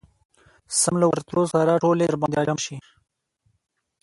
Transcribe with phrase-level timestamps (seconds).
[0.81, 2.77] سم له ورتلو سره ټولې درباندي راجمعه شي.